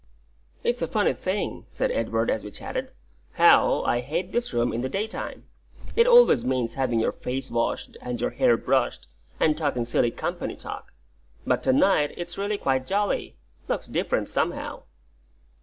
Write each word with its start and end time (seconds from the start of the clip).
"It's 0.63 0.81
a 0.81 0.87
funny 0.87 1.13
thing," 1.13 1.67
said 1.69 1.91
Edward, 1.91 2.31
as 2.31 2.43
we 2.43 2.49
chatted, 2.49 2.91
"how; 3.33 3.83
I 3.83 3.99
hate 3.99 4.31
this 4.31 4.51
room 4.51 4.73
in 4.73 4.81
the 4.81 4.89
daytime. 4.89 5.45
It 5.95 6.07
always 6.07 6.43
means 6.43 6.73
having 6.73 6.99
your 6.99 7.11
face 7.11 7.51
washed, 7.51 7.95
and 8.01 8.19
your 8.19 8.31
hair 8.31 8.57
brushed, 8.57 9.05
and 9.39 9.55
talking 9.55 9.85
silly 9.85 10.09
company 10.09 10.55
talk. 10.55 10.91
But 11.45 11.61
to 11.61 11.71
night 11.71 12.15
it's 12.17 12.35
really 12.39 12.57
quite 12.57 12.87
jolly. 12.87 13.35
Looks 13.67 13.85
different, 13.85 14.27
somehow." 14.27 14.85